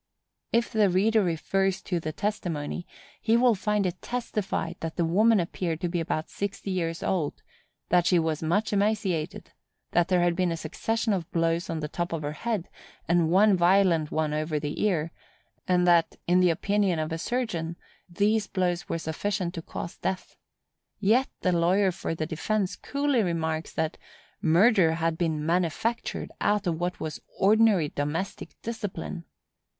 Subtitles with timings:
[0.51, 2.87] If the reader refers to the testimony,
[3.21, 7.43] he will find it testified that the woman appeared to be about sixty years old;
[7.89, 9.51] that she was much emaciated;
[9.91, 12.67] that there had been a succession of blows on the top of her head,
[13.07, 15.11] and one violent one over the ear;
[15.67, 17.75] and that, in the opinion of a surgeon,
[18.09, 20.35] these blows were sufficient to cause death.
[20.99, 23.99] Yet the lawyer for the defence coolly remarks that
[24.41, 29.25] "murder had been manufactured out of what was ordinary domestic discipline."